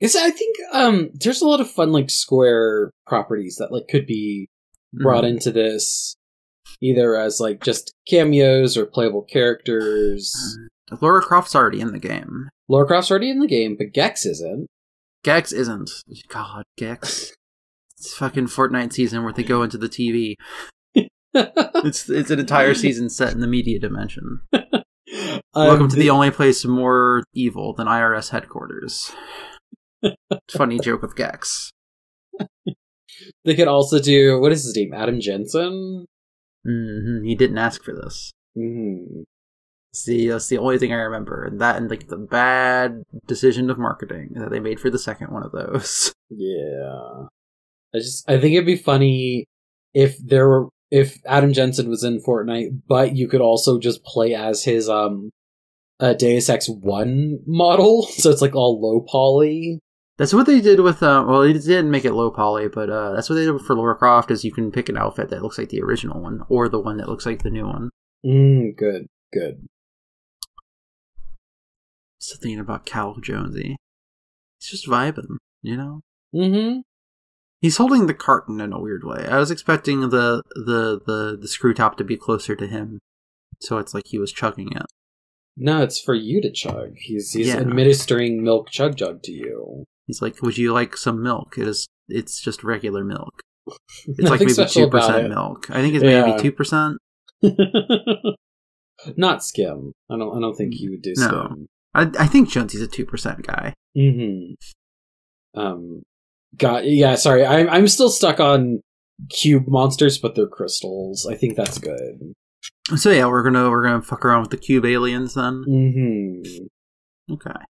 [0.00, 4.06] it's I think um there's a lot of fun like Square properties that like could
[4.06, 4.48] be
[4.92, 5.30] brought Mhm.
[5.34, 6.14] into this
[6.80, 10.34] either as like just cameos or playable characters.
[11.00, 12.48] Lara Croft's already in the game.
[12.68, 14.66] Lara Croft's already in the game, but Gex isn't.
[15.22, 15.90] Gex isn't.
[16.28, 17.32] God, Gex.
[17.98, 20.34] It's fucking Fortnite season where they go into the TV.
[21.34, 24.40] It's it's an entire season set in the media dimension.
[25.54, 29.12] Welcome to the only place more evil than IRS headquarters.
[30.50, 31.70] Funny joke of Gex.
[33.44, 34.94] They could also do what is his name?
[34.94, 36.06] Adam Jensen.
[36.64, 38.32] hmm He didn't ask for this.
[38.56, 39.22] Mm-hmm.
[39.92, 43.78] See, that's the only thing I remember, and that and like the bad decision of
[43.78, 46.12] marketing that they made for the second one of those.
[46.32, 47.26] Yeah,
[47.92, 49.46] I just I think it'd be funny
[49.94, 54.34] if there were if Adam Jensen was in Fortnite, but you could also just play
[54.34, 55.30] as his um
[56.00, 59.80] uh, Deus Ex One model, so it's like all low poly.
[60.18, 61.02] That's what they did with.
[61.02, 63.74] Uh, well, they didn't make it low poly, but uh, that's what they did for
[63.74, 64.30] Lara Croft.
[64.30, 66.98] Is you can pick an outfit that looks like the original one, or the one
[66.98, 67.90] that looks like the new one.
[68.24, 69.66] Mm, good, good.
[72.20, 73.76] Just thinking about Cal Jonesy.
[74.58, 76.02] He's just vibing, you know.
[76.34, 76.80] Mm-hmm.
[77.60, 79.26] He's holding the carton in a weird way.
[79.28, 83.00] I was expecting the the the the screw top to be closer to him,
[83.60, 84.86] so it's like he was chugging it.
[85.56, 86.94] No, it's for you to chug.
[86.96, 87.56] He's he's Yeah.
[87.58, 89.84] administering milk chug jug to you.
[90.06, 91.86] He's like, "Would you like some milk?" It is.
[92.08, 93.40] It's just regular milk.
[94.06, 95.70] It's like maybe two percent milk.
[95.70, 96.24] I think it's Yeah.
[96.26, 96.96] maybe two percent.
[99.16, 99.92] Not skim.
[100.10, 100.36] I don't.
[100.36, 101.26] I don't think he would do No.
[101.28, 101.66] skim.
[101.94, 103.74] I I think Jonesy's a two percent guy.
[103.96, 104.54] Mm-hmm.
[105.60, 106.02] Um.
[106.56, 106.84] God.
[106.84, 107.14] Yeah.
[107.14, 107.44] Sorry.
[107.44, 107.68] I'm.
[107.68, 108.80] I'm still stuck on
[109.30, 111.26] cube monsters, but they're crystals.
[111.26, 112.34] I think that's good.
[112.96, 115.64] So yeah, we're gonna we're gonna fuck around with the cube aliens then.
[115.68, 117.34] Mm-hmm.
[117.34, 117.60] Okay.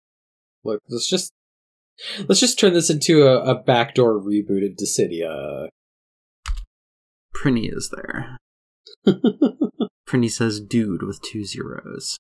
[0.65, 0.81] Look.
[0.89, 1.33] Let's just.
[2.29, 5.69] Let's just turn this into a, a backdoor reboot of Dissidia.
[7.37, 8.39] Prinny is there.
[10.09, 12.19] Prinny says "dude" with two zeros.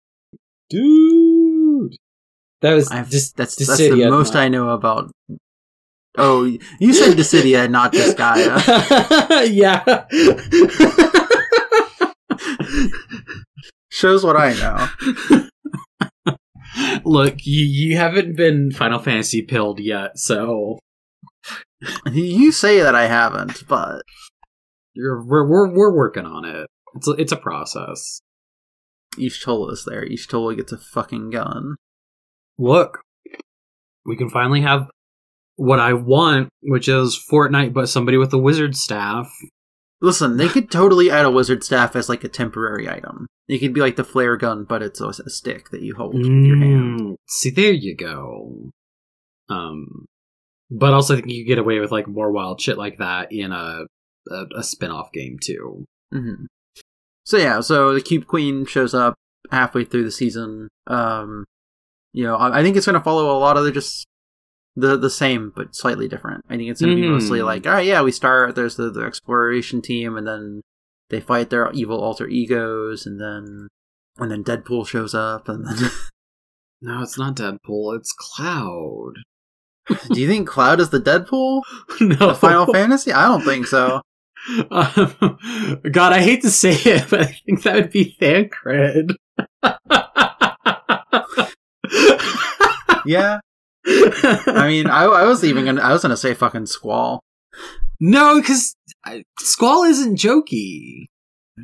[0.68, 1.96] Dude.
[2.60, 5.10] That was I've, just that's that's the most not- I know about.
[6.18, 6.44] Oh,
[6.80, 9.48] you said Dissidia, not Disgaea.
[9.52, 10.06] yeah.
[13.90, 14.88] Shows what I know.
[17.04, 20.78] Look, you you haven't been Final Fantasy pilled yet, so
[22.12, 24.02] You say that I haven't, but
[24.94, 26.66] you're, we're we're we're working on it.
[26.96, 28.20] It's a, it's a process.
[29.16, 30.04] Y'shtola is there.
[30.04, 31.76] Y'shtola gets a fucking gun.
[32.58, 33.00] Look,
[34.04, 34.88] we can finally have
[35.60, 39.30] what I want, which is Fortnite, but somebody with a wizard staff.
[40.00, 43.26] Listen, they could totally add a wizard staff as like a temporary item.
[43.46, 46.26] It could be like the flare gun, but it's a, stick that you hold with
[46.26, 47.00] your hand.
[47.00, 48.70] Mm, See, there you go.
[49.50, 50.06] Um,
[50.70, 53.30] but also, I think you could get away with like more wild shit like that
[53.30, 53.84] in a
[54.30, 55.84] a, a spin off game too.
[56.10, 56.46] hmm
[57.24, 59.14] So yeah, so the Cube Queen shows up
[59.50, 60.68] halfway through the season.
[60.86, 61.44] Um,
[62.14, 64.06] you know, I, I think it's going to follow a lot of the just
[64.80, 66.44] the the same but slightly different.
[66.50, 67.12] I think it's going to be Mhm.
[67.12, 68.54] mostly like, all right, yeah, we start.
[68.54, 70.60] There's the, the exploration team, and then
[71.10, 73.68] they fight their evil alter egos, and then
[74.18, 75.90] and then Deadpool shows up, and then
[76.82, 77.96] No, it's not Deadpool.
[77.98, 79.12] It's Cloud.
[80.12, 81.62] do you think Cloud is the Deadpool?
[82.00, 83.12] no, The Final Fantasy?
[83.12, 84.00] I don't think so.
[84.70, 85.38] Um,
[85.92, 89.14] God, I hate to say it, but I think that would be Thancred.
[93.04, 93.40] Yeah,
[93.86, 97.22] I mean, I, I was even gonna I was gonna say fucking Squall.
[97.98, 98.74] no, because
[99.38, 101.06] Squall isn't jokey.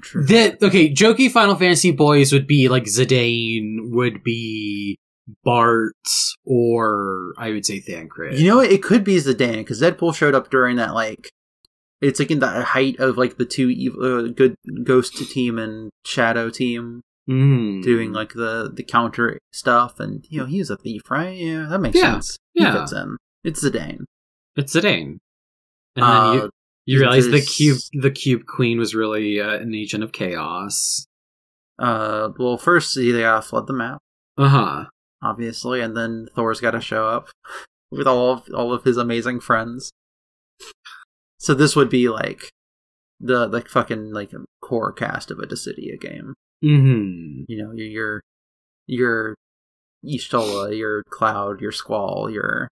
[0.03, 0.25] True.
[0.27, 4.99] That okay, jokey Final Fantasy boys would be like Zidane, would be
[5.45, 5.95] Bart,
[6.45, 8.39] or I would say Thancred.
[8.39, 8.71] You know, what?
[8.71, 11.31] it could be Zidane because Deadpool showed up during that like,
[12.01, 15.91] it's like in the height of like the two evil, uh, good Ghost team and
[16.05, 17.83] Shadow team Mm.
[17.83, 21.37] doing like the the counter stuff, and you know he's a thief, right?
[21.37, 22.37] Yeah, that makes Yeah, sense.
[22.55, 22.73] He yeah.
[22.79, 23.17] fits in.
[23.43, 24.05] It's Zidane.
[24.57, 25.19] it's Zidane.
[25.97, 26.51] And Uh, then you,
[26.87, 31.05] you realize the cube the cube queen was really uh, an agent of chaos.
[31.81, 33.99] Uh, well, first they gotta flood the map,
[34.37, 34.85] Uh huh.
[35.23, 37.29] obviously, and then Thor's got to show up
[37.91, 39.91] with all of all of his amazing friends.
[41.39, 42.51] So this would be like
[43.21, 46.35] the like fucking like core cast of a Dissidia game.
[46.65, 47.43] Mm-hmm.
[47.49, 48.21] you know your
[48.87, 49.35] your
[50.05, 52.69] Y'shtola, your Cloud, your Squall, your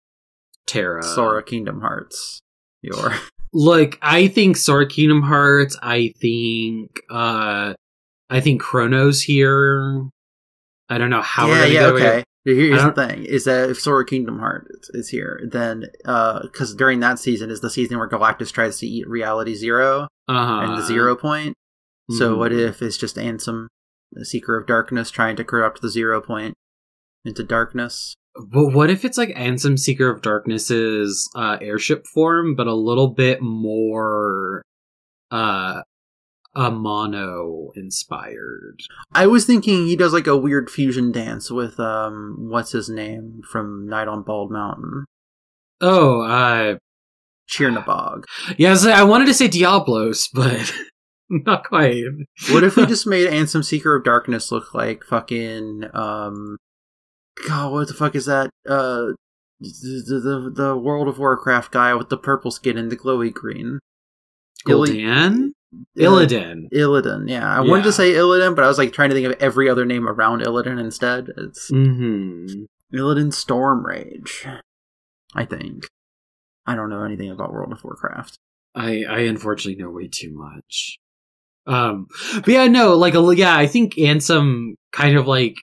[0.68, 1.04] Terra.
[1.04, 2.40] Sora Kingdom Hearts,
[2.82, 3.14] your
[3.54, 5.78] Look, I think Sora Kingdom Hearts.
[5.82, 7.00] I think.
[7.10, 7.74] uh
[8.30, 10.08] I think Chrono's here.
[10.90, 11.96] I don't know how we're yeah gonna yeah go.
[11.96, 12.24] okay.
[12.46, 17.20] Here's the thing: is that if Sora Kingdom Hearts is here, then because during that
[17.20, 20.60] season is the season where Galactus tries to eat Reality Zero Uh huh.
[20.64, 21.54] and the Zero Point.
[22.12, 23.68] So what if it's just Ansem
[24.20, 26.56] a Seeker of Darkness trying to corrupt the zero point
[27.26, 28.16] into darkness.
[28.36, 33.10] But what if it's like Ansem Seeker of Darkness's uh, airship form, but a little
[33.10, 34.64] bit more
[35.32, 35.82] uh
[36.56, 38.80] Amano inspired?
[39.14, 43.42] I was thinking he does like a weird fusion dance with um what's his name
[43.50, 45.06] from Night on Bald Mountain.
[45.80, 46.78] Oh, uh
[47.50, 48.24] Chernabog.
[48.58, 50.74] Yeah, I, I wanted to say Diablos, but
[51.46, 52.04] not quite.
[52.52, 56.58] what if we just made Ansem Seeker of Darkness look like fucking um
[57.48, 58.50] God, what the fuck is that?
[58.68, 59.14] Uh
[59.60, 60.20] the,
[60.54, 63.80] the, the World of Warcraft guy with the purple skin and the glowy green.
[64.68, 65.50] Gul'dan?
[65.74, 66.70] Uh, Illidan.
[66.72, 67.50] Illidan, yeah.
[67.58, 69.86] I wanted to say Illidan, but I was like trying to think of every other
[69.86, 71.30] name around Illidan instead.
[71.38, 72.66] It's Mm-hmm.
[72.96, 74.62] Illidan Stormrage.
[75.34, 75.86] I think.
[76.66, 78.38] I don't know anything about World of Warcraft.
[78.76, 81.00] I I unfortunately know way too much.
[81.66, 85.56] Um, but yeah, no, like a yeah, I think Ansem kind of like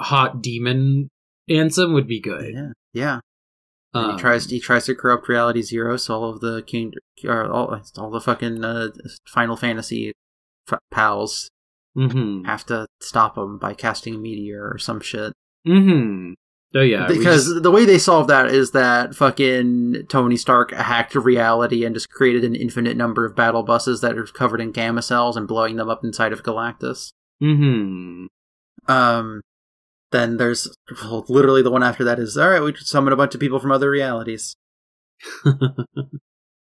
[0.00, 1.08] hot demon
[1.50, 2.54] Ansem would be good.
[2.54, 3.20] Yeah, yeah.
[3.92, 6.92] Um, he tries he tries to corrupt Reality Zero, so all of the king
[7.24, 8.88] or all all the fucking uh,
[9.28, 10.12] Final Fantasy
[10.70, 11.50] f- pals
[11.96, 12.42] Mm-hmm.
[12.46, 15.32] have to stop him by casting a meteor or some shit.
[15.64, 16.32] Mm-hmm.
[16.76, 21.14] Oh yeah, because just- the way they solve that is that fucking Tony Stark hacked
[21.14, 25.02] reality and just created an infinite number of battle buses that are covered in gamma
[25.02, 27.10] cells and blowing them up inside of Galactus.
[27.42, 28.26] Mhm.
[28.88, 29.40] Um,
[30.10, 32.60] then there's well, literally the one after that is all right.
[32.62, 34.54] We summon a bunch of people from other realities.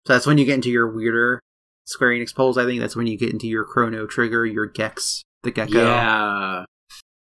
[0.08, 1.40] So that's when you get into your weirder
[1.86, 2.60] Square Enix polls.
[2.60, 6.66] I think that's when you get into your Chrono Trigger, your Gex, the Gecko, yeah.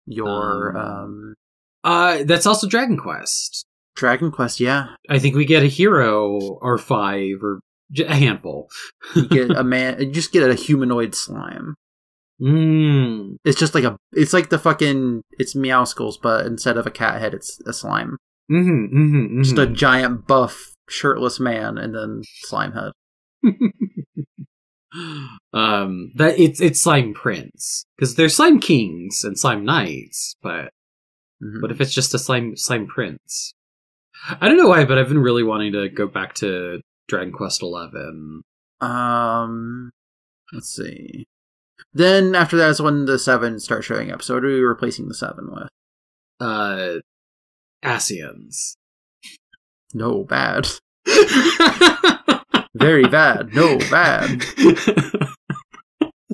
[0.04, 1.34] your Um, um,
[1.87, 3.64] Uh, that's also Dragon Quest.
[3.94, 4.59] Dragon Quest.
[4.59, 7.61] Yeah, I think we get a hero or five or
[7.92, 8.68] j- a handful.
[9.14, 10.01] you get a man.
[10.01, 11.77] You just get a humanoid slime.
[12.42, 13.37] Mm.
[13.44, 13.96] It's just like a.
[14.12, 15.22] It's like the fucking.
[15.38, 18.16] It's Meowscles, but instead of a cat head, it's a slime.
[18.51, 22.92] Mm-hmm, mm-hmm, Just a giant buff shirtless man, and then slime head.
[25.53, 30.70] um, that it's it's slime prince because there's slime kings and slime knights, but
[31.42, 31.61] Mhm.
[31.62, 33.53] what if it's just a slime slime prince?
[34.40, 37.62] I don't know why, but I've been really wanting to go back to Dragon Quest
[37.62, 38.42] Eleven.
[38.81, 39.90] Um,
[40.53, 41.27] let's see.
[41.92, 44.22] Then after that is when the seven start showing up.
[44.22, 45.68] So what are we replacing the seven with?
[46.40, 47.01] Uh,
[47.85, 48.77] Asians.
[49.94, 50.66] No bad,
[52.75, 53.55] very bad.
[53.55, 54.42] No bad.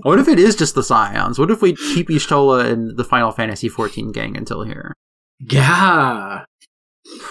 [0.03, 1.39] What if it is just the Scions?
[1.39, 4.93] What if we keep Y'shtola and the Final Fantasy XIV gang until here?
[5.41, 6.45] yeah.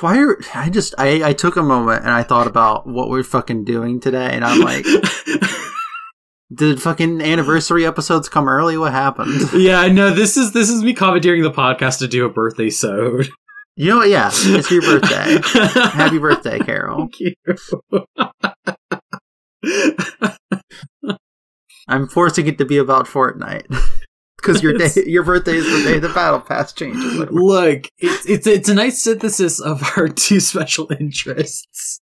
[0.02, 3.24] Why are I just I I took a moment and I thought about what we're
[3.24, 4.86] fucking doing today, and I'm like,
[6.54, 8.78] did fucking anniversary episodes come early?
[8.78, 9.54] What happened?
[9.54, 12.70] yeah, I know this is this is me commandeering the podcast to do a birthday
[12.70, 13.30] sode.
[13.78, 14.10] You know what?
[14.10, 15.40] Yeah, it's your birthday.
[15.92, 17.08] Happy birthday, Carol.
[17.08, 17.20] Thank
[19.64, 21.18] you.
[21.88, 23.65] I'm forcing it to be about Fortnite
[24.38, 27.17] because your day, your birthday is the day the battle pass changes.
[27.32, 32.00] Look, it's it's it's a nice synthesis of our two special interests.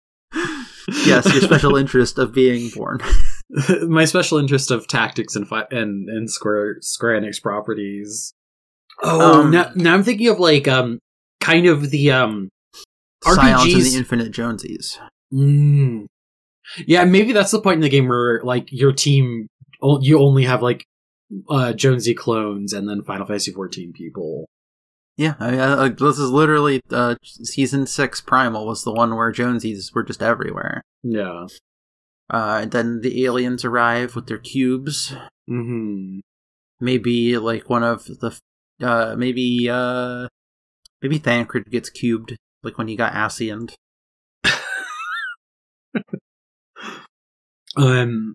[1.04, 3.00] Yes, your special interest of being born.
[3.82, 8.32] My special interest of tactics and fi- and and Square Square Enix properties.
[9.02, 10.98] Oh, Um, now, now I'm thinking of like um
[11.40, 12.48] kind of the um
[13.24, 14.98] Scions and RPGs the Infinite Jonesies.
[15.32, 16.06] Mm.
[16.86, 19.48] Yeah, maybe that's the point in the game where like your team
[20.01, 20.85] you only have like
[21.49, 24.46] uh Jonesy clones and then Final Fantasy 14 people.
[25.16, 28.20] Yeah, I mean, uh, this is literally uh, season six.
[28.20, 30.83] Primal was the one where Jonesies were just everywhere.
[31.03, 31.46] Yeah.
[32.29, 35.14] Uh, and then the aliens arrive with their cubes.
[35.49, 36.18] Mm-hmm.
[36.81, 38.38] Maybe like one of the,
[38.83, 40.29] uh, maybe uh,
[41.01, 43.75] maybe Thancred gets cubed, like when he got Asciend.
[47.77, 48.35] Um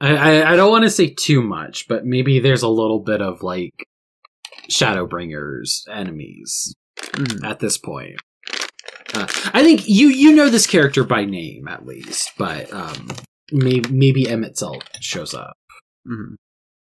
[0.00, 3.20] I I, I don't want to say too much, but maybe there's a little bit
[3.20, 3.72] of like
[4.70, 6.74] Shadowbringers enemies
[7.12, 7.44] Mhm.
[7.44, 8.20] at this point.
[9.14, 13.08] Uh, I think you you know this character by name at least, but um
[13.52, 15.54] maybe maybe Emet-Selch shows up.
[16.06, 16.36] Mhm.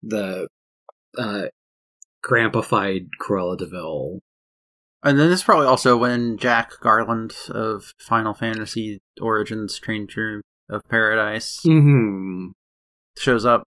[0.04, 0.48] the
[1.18, 1.46] uh
[2.26, 4.20] grandpified Cruella Deville.
[5.04, 10.82] And then this is probably also when Jack Garland of Final Fantasy Origins Stranger of
[10.90, 12.52] Paradise Mm-hmm.
[13.18, 13.64] Shows up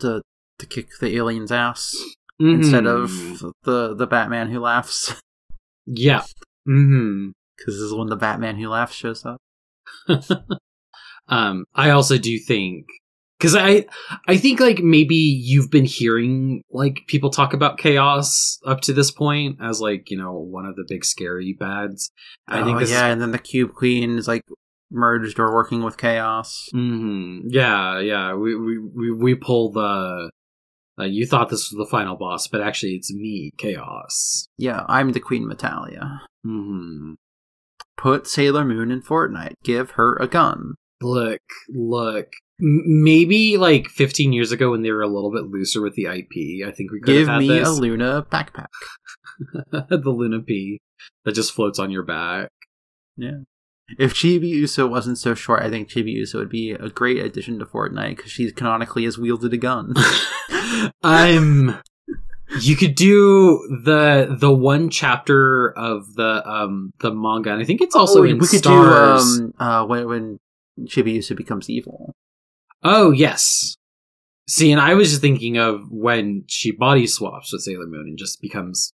[0.00, 0.22] to
[0.58, 1.96] to kick the aliens' ass
[2.38, 3.10] instead of
[3.64, 5.14] the the Batman who laughs.
[5.92, 6.20] Yeah.
[6.68, 7.30] Mm-hmm.
[7.56, 9.40] Because this is when the Batman who laughs shows up.
[11.28, 12.86] um I also do think
[13.40, 13.86] because I
[14.28, 19.10] I think like maybe you've been hearing like people talk about chaos up to this
[19.10, 22.10] point as like you know one of the big scary bads.
[22.46, 24.42] I oh, think this yeah, and then the Cube Queen is like
[24.90, 26.68] merged or working with Chaos.
[26.72, 28.34] hmm Yeah, yeah.
[28.34, 30.30] We we we, we pull the.
[30.98, 34.46] Uh, you thought this was the final boss, but actually it's me, Chaos.
[34.58, 36.20] Yeah, I'm the Queen Metalia.
[36.44, 37.14] hmm
[37.96, 39.54] Put Sailor Moon in Fortnite.
[39.62, 40.74] Give her a gun.
[41.02, 42.26] Look, look.
[42.60, 46.04] M- maybe like 15 years ago when they were a little bit looser with the
[46.06, 47.68] IP, I think we could Give have had me this.
[47.68, 48.66] a Luna backpack.
[49.72, 50.80] the Luna P
[51.24, 52.50] that just floats on your back.
[53.16, 53.40] Yeah.
[53.98, 58.16] If Chibiusa wasn't so short, I think Chibiusa would be a great addition to Fortnite
[58.16, 59.94] because she canonically has wielded a gun.
[61.02, 61.78] I'm.
[62.60, 67.80] You could do the the one chapter of the um the manga, and I think
[67.80, 69.38] it's also Oh, in we could Stars.
[69.38, 70.38] do um uh when when
[70.86, 72.14] Chibiusa becomes evil.
[72.82, 73.76] Oh yes.
[74.48, 78.18] See, and I was just thinking of when she body swaps with Sailor Moon and
[78.18, 78.92] just becomes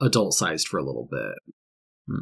[0.00, 2.18] adult sized for a little bit.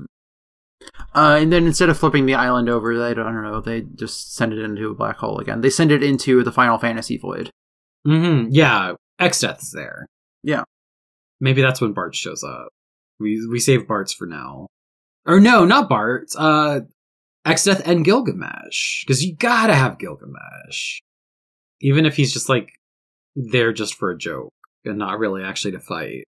[1.15, 3.83] Uh, and then instead of flipping the island over, they don't, I don't know, they
[3.83, 5.61] just send it into a black hole again.
[5.61, 7.51] They send it into the Final Fantasy void.
[8.07, 8.49] Mm-hmm.
[8.51, 10.07] Yeah, Exdeath's there.
[10.43, 10.65] Yeah.
[11.41, 12.69] Maybe that's when Bart shows up.
[13.21, 14.67] We we save Bartz for now.
[15.27, 16.29] Or no, not Bart.
[16.37, 16.81] Uh,
[17.47, 21.01] Exdeath and Gilgamesh, because you gotta have Gilgamesh,
[21.81, 22.71] even if he's just like
[23.37, 24.53] there just for a joke
[24.85, 26.25] and not really actually to fight.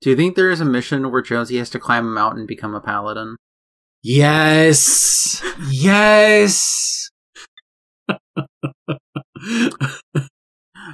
[0.00, 2.48] Do you think there is a mission where Jonesy has to climb a mountain and
[2.48, 3.36] become a paladin?
[4.02, 7.10] Yes, yes.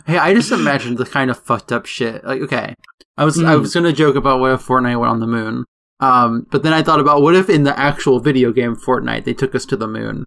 [0.07, 2.25] Hey, I just imagined the kind of fucked up shit.
[2.25, 2.75] Like, okay,
[3.17, 3.61] I was I Mm.
[3.61, 5.65] was gonna joke about what if Fortnite went on the moon,
[6.01, 9.35] um, but then I thought about what if in the actual video game Fortnite they
[9.35, 10.25] took us to the moon,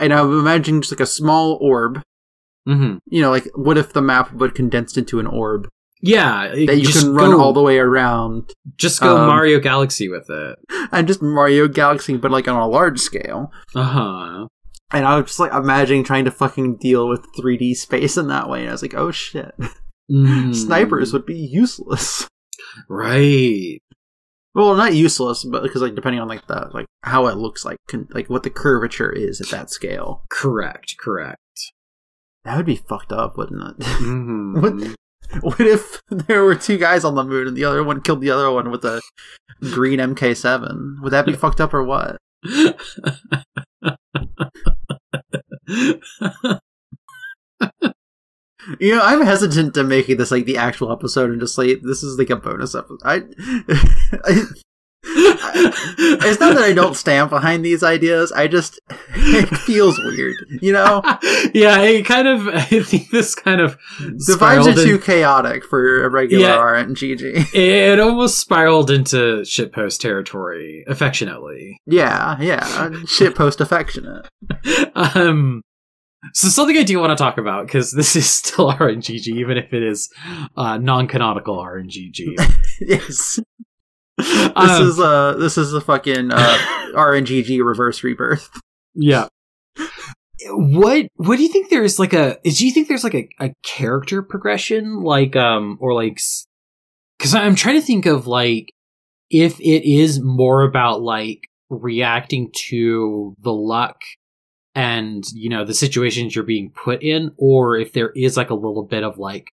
[0.00, 2.02] and I'm imagining just like a small orb.
[2.66, 5.68] hmm You know, like what if the map would condensed into an orb
[6.06, 10.08] Yeah, that you can run go- all the way around, Just go um, Mario Galaxy
[10.08, 10.58] with it.
[10.92, 13.52] and just Mario Galaxy, but like on a large scale.
[13.74, 14.46] Uh huh.
[14.92, 18.48] And I was just like imagining trying to fucking deal with 3D space in that
[18.48, 19.54] way, and I was like, oh shit,
[20.10, 20.54] Mm.
[20.54, 22.28] snipers would be useless.
[22.88, 23.80] right?
[24.54, 27.76] Well, not useless, but because like depending on like the like how it looks like,
[27.88, 30.94] con- like what the curvature is at that scale, Correct.
[30.98, 31.40] Correct.
[32.44, 33.76] that would be fucked up, wouldn't it?
[33.86, 34.62] Mhm.
[34.62, 34.96] What-
[35.40, 38.30] what if there were two guys on the moon and the other one killed the
[38.30, 39.00] other one with a
[39.60, 41.02] green MK7?
[41.02, 42.18] Would that be fucked up or what?
[48.80, 52.02] You know, I'm hesitant to making this like the actual episode and just like this
[52.02, 52.98] is like a bonus episode.
[53.04, 53.22] I,
[54.24, 54.42] I
[55.08, 58.32] it's not that I don't stand behind these ideas.
[58.32, 58.80] I just
[59.10, 61.02] it feels weird, you know.
[61.54, 62.48] yeah, it kind of.
[62.48, 66.56] I think this kind of The vibes are too chaotic for a regular Yeah.
[66.56, 67.46] RNGG.
[67.54, 71.78] It almost spiraled into shitpost territory, affectionately.
[71.86, 72.60] Yeah, yeah,
[73.04, 74.26] shitpost affectionate.
[74.94, 75.62] um,
[76.32, 79.72] so something I do want to talk about because this is still RNGG, even if
[79.72, 80.10] it is
[80.56, 82.34] uh, non-canonical RNGG.
[82.80, 83.38] yes,
[84.26, 86.36] this Um, is uh this is a fucking uh,
[86.94, 88.50] RNGG reverse rebirth.
[88.94, 89.28] Yeah.
[90.48, 93.28] What what do you think there's like a is do you think there's like a,
[93.40, 96.18] a character progression like um or like
[97.18, 98.70] cuz I'm trying to think of like
[99.30, 103.96] if it is more about like reacting to the luck
[104.74, 108.54] and you know the situations you're being put in or if there is like a
[108.54, 109.48] little bit of like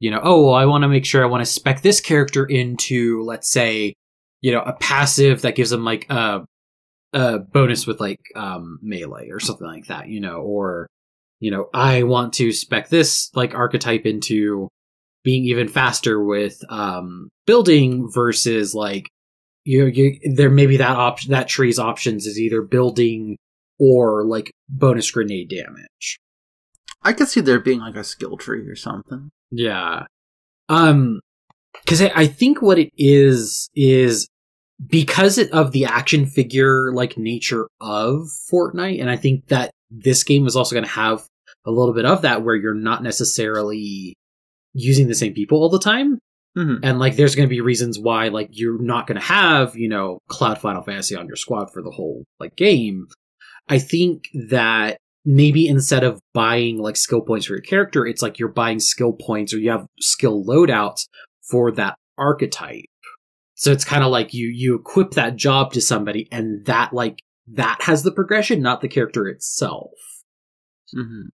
[0.00, 2.44] you know oh well I want to make sure I want to spec this character
[2.46, 3.94] into let's say
[4.40, 6.44] you know a passive that gives them like a
[7.12, 10.86] a bonus with like um melee or something like that you know or
[11.40, 14.68] you know i want to spec this like archetype into
[15.24, 19.08] being even faster with um building versus like
[19.64, 23.36] you, you there maybe that option that tree's options is either building
[23.78, 26.18] or like bonus grenade damage
[27.02, 29.30] I could see there being like a skill tree or something.
[29.50, 30.06] yeah.
[30.68, 31.20] Um,
[31.84, 34.28] because I, I think what it is is
[34.86, 40.46] because of the action figure like nature of Fortnite, and I think that this game
[40.46, 41.26] is also going to have
[41.64, 44.14] a little bit of that where you're not necessarily
[44.74, 46.18] using the same people all the time.
[46.56, 46.80] Mhm.
[46.82, 49.88] And like, there's going to be reasons why like you're not going to have you
[49.88, 53.06] know Cloud Final Fantasy on your squad for the whole like game.
[53.68, 58.38] I think that maybe instead of buying like skill points for your character, it's like
[58.38, 61.06] you're buying skill points or you have skill loadouts
[61.50, 62.84] for that archetype.
[63.54, 67.22] So it's kind of like you you equip that job to somebody and that like
[67.48, 69.92] that has the progression, not the character itself.
[70.94, 71.28] hmm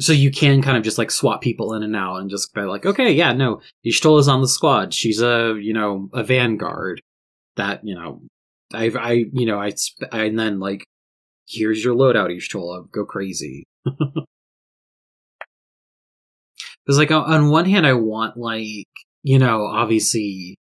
[0.00, 2.60] so you can kind of just like swap people in and out and just be
[2.62, 4.94] like, okay, yeah, no, Y'shtola's on the squad.
[4.94, 7.00] She's a you know a vanguard.
[7.56, 8.22] That you know,
[8.72, 9.72] I I you know I
[10.12, 10.84] and then like
[11.48, 13.64] here's your loadout, Y'shtola, go crazy.
[16.84, 18.88] Because like on one hand, I want like
[19.28, 20.56] you know obviously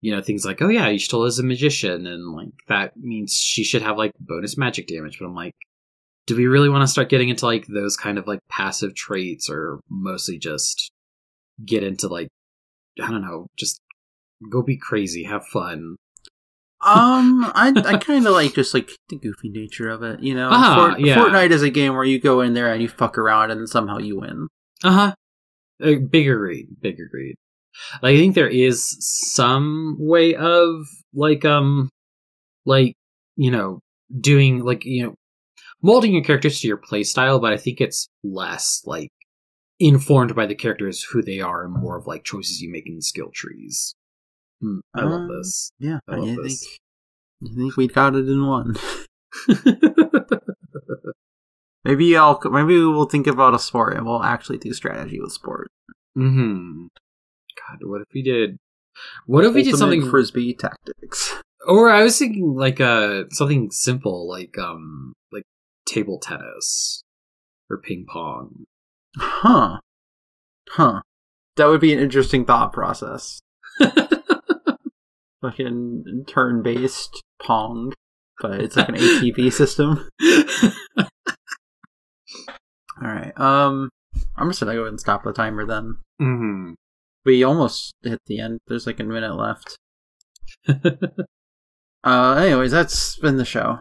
[0.00, 3.64] you know things like oh yeah, Y'shtola is a magician and like that means she
[3.64, 5.18] should have like bonus magic damage.
[5.18, 5.54] But I'm like,
[6.28, 9.50] do we really want to start getting into like those kind of like passive traits
[9.50, 10.92] or mostly just
[11.66, 12.28] get into like
[13.02, 13.80] I don't know, just
[14.48, 15.96] go be crazy, have fun.
[16.80, 20.48] Um, I I kind of like just like the goofy nature of it, you know.
[20.52, 21.16] Ah, Fort- yeah.
[21.16, 23.98] Fortnite is a game where you go in there and you fuck around and somehow
[23.98, 24.46] you win.
[24.84, 25.14] Uh huh.
[25.82, 26.68] Uh, big agreed.
[26.80, 27.34] Big agreed.
[28.02, 31.88] Like I think there is some way of like um
[32.66, 32.94] like
[33.36, 33.80] you know
[34.20, 35.14] doing like you know
[35.82, 39.10] molding your characters to your playstyle, but I think it's less like
[39.80, 43.00] informed by the characters who they are and more of like choices you make in
[43.00, 43.94] skill trees.
[44.60, 45.72] Hmm, I love Um, this.
[45.80, 46.78] Yeah, I I, love think this.
[47.44, 48.74] I think we got it in one.
[51.84, 55.68] Maybe I'll maybe we'll think about a sport and we'll actually do strategy with sport.
[56.14, 56.86] hmm
[57.72, 58.58] God, what if we did?
[59.26, 61.34] What if we did something frisbee tactics.
[61.66, 65.44] Or I was thinking like uh something simple like um like
[65.86, 67.02] table tennis
[67.70, 68.64] or ping pong.
[69.16, 69.78] Huh.
[70.70, 71.02] Huh.
[71.56, 73.40] That would be an interesting thought process.
[75.40, 77.92] Fucking turn based Pong,
[78.40, 80.08] but it's like an ATB system.
[83.02, 83.88] Alright, um,
[84.36, 85.96] I'm just gonna go ahead and stop the timer then.
[86.18, 86.74] hmm
[87.24, 88.60] We almost hit the end.
[88.66, 89.76] There's like a minute left.
[92.04, 93.78] Uh, anyways, that's been the show.